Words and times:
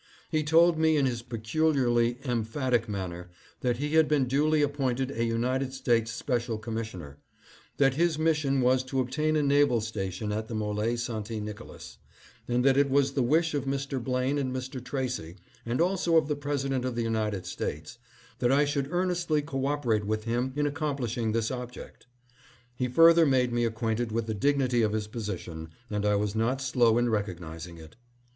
He 0.31 0.41
told 0.43 0.79
me 0.79 0.97
in 0.97 1.05
his 1.05 1.21
peculiarly 1.21 2.17
emphatic 2.25 2.89
manner 2.89 3.29
that 3.59 3.77
he 3.77 3.93
had 3.93 4.07
been 4.07 4.25
duly 4.27 4.63
appointed 4.63 5.11
a 5.11 5.23
United 5.23 5.73
States 5.75 6.11
special 6.11 6.57
commissioner; 6.57 7.19
that 7.77 7.93
his 7.93 8.17
mission 8.17 8.61
was 8.61 8.83
to 8.85 8.99
obtain 8.99 9.35
a 9.35 9.43
naval 9.43 9.79
station 9.79 10.31
at 10.31 10.47
the 10.47 10.55
M61e 10.55 10.97
St. 11.27 11.43
Nicolas; 11.45 11.99
and 12.47 12.65
that 12.65 12.77
it 12.77 12.89
was 12.89 13.13
the 13.13 13.21
wish 13.21 13.53
of 13.53 13.65
Mr. 13.65 14.03
Blaine 14.03 14.39
and 14.39 14.51
Mr. 14.51 14.83
Tracy, 14.83 15.35
and 15.67 15.79
also 15.79 16.17
of 16.17 16.27
the 16.27 16.35
President 16.35 16.83
of 16.83 16.95
the 16.95 17.03
United 17.03 17.45
States, 17.45 17.99
that 18.39 18.51
I 18.51 18.65
should 18.65 18.91
earnestly 18.91 19.43
co 19.43 19.67
operate 19.67 20.07
with 20.07 20.23
him 20.23 20.51
in 20.55 20.65
accom 20.65 20.97
plishing 20.97 21.31
this 21.31 21.51
object. 21.51 22.07
He 22.73 22.87
further 22.87 23.27
made 23.27 23.53
me 23.53 23.65
acquainted 23.65 24.11
with 24.11 24.25
the 24.25 24.33
dignity 24.33 24.81
of 24.81 24.93
his 24.93 25.05
position, 25.05 25.69
and 25.91 26.07
I 26.07 26.15
was 26.15 26.33
not 26.33 26.59
slow 26.59 26.97
in 26.97 27.07
recognizing 27.09 27.77
it. 27.77 27.97